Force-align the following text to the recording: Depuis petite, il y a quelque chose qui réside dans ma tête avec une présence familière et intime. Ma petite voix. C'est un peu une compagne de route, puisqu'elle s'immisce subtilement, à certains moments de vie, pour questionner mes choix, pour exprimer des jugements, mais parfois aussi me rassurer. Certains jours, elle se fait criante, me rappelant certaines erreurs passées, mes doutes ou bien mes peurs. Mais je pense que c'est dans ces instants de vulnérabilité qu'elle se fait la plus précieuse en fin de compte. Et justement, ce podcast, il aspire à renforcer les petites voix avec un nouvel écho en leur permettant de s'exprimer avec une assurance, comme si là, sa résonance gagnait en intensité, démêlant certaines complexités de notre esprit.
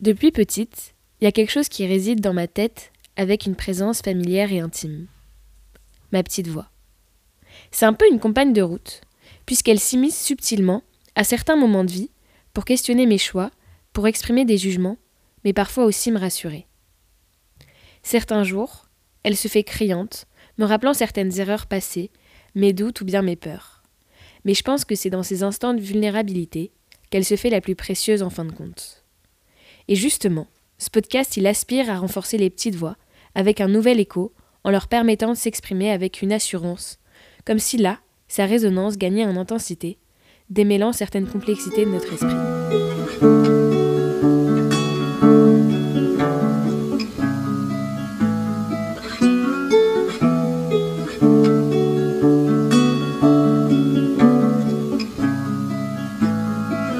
Depuis 0.00 0.30
petite, 0.30 0.94
il 1.20 1.24
y 1.24 1.26
a 1.26 1.32
quelque 1.32 1.50
chose 1.50 1.70
qui 1.70 1.86
réside 1.86 2.20
dans 2.20 2.34
ma 2.34 2.46
tête 2.46 2.92
avec 3.16 3.46
une 3.46 3.56
présence 3.56 4.02
familière 4.02 4.52
et 4.52 4.60
intime. 4.60 5.06
Ma 6.12 6.22
petite 6.22 6.48
voix. 6.48 6.68
C'est 7.70 7.86
un 7.86 7.94
peu 7.94 8.04
une 8.10 8.20
compagne 8.20 8.52
de 8.52 8.60
route, 8.60 9.00
puisqu'elle 9.46 9.80
s'immisce 9.80 10.20
subtilement, 10.20 10.82
à 11.14 11.24
certains 11.24 11.56
moments 11.56 11.84
de 11.84 11.92
vie, 11.92 12.10
pour 12.52 12.66
questionner 12.66 13.06
mes 13.06 13.16
choix, 13.16 13.50
pour 13.94 14.06
exprimer 14.06 14.44
des 14.44 14.58
jugements, 14.58 14.98
mais 15.44 15.54
parfois 15.54 15.84
aussi 15.84 16.12
me 16.12 16.18
rassurer. 16.18 16.66
Certains 18.02 18.44
jours, 18.44 18.86
elle 19.22 19.36
se 19.36 19.48
fait 19.48 19.64
criante, 19.64 20.26
me 20.58 20.66
rappelant 20.66 20.92
certaines 20.92 21.40
erreurs 21.40 21.66
passées, 21.66 22.10
mes 22.54 22.74
doutes 22.74 23.00
ou 23.00 23.06
bien 23.06 23.22
mes 23.22 23.36
peurs. 23.36 23.82
Mais 24.44 24.52
je 24.52 24.62
pense 24.62 24.84
que 24.84 24.94
c'est 24.94 25.10
dans 25.10 25.22
ces 25.22 25.42
instants 25.42 25.72
de 25.72 25.80
vulnérabilité 25.80 26.70
qu'elle 27.08 27.24
se 27.24 27.36
fait 27.36 27.50
la 27.50 27.62
plus 27.62 27.76
précieuse 27.76 28.22
en 28.22 28.30
fin 28.30 28.44
de 28.44 28.52
compte. 28.52 29.05
Et 29.88 29.94
justement, 29.94 30.46
ce 30.78 30.90
podcast, 30.90 31.36
il 31.36 31.46
aspire 31.46 31.90
à 31.90 31.98
renforcer 31.98 32.38
les 32.38 32.50
petites 32.50 32.74
voix 32.74 32.96
avec 33.34 33.60
un 33.60 33.68
nouvel 33.68 34.00
écho 34.00 34.32
en 34.64 34.70
leur 34.70 34.88
permettant 34.88 35.30
de 35.30 35.36
s'exprimer 35.36 35.90
avec 35.90 36.22
une 36.22 36.32
assurance, 36.32 36.98
comme 37.44 37.58
si 37.58 37.76
là, 37.76 38.00
sa 38.28 38.46
résonance 38.46 38.98
gagnait 38.98 39.26
en 39.26 39.36
intensité, 39.36 39.98
démêlant 40.50 40.92
certaines 40.92 41.28
complexités 41.28 41.84
de 41.84 41.90
notre 41.90 42.12
esprit. 42.12 43.35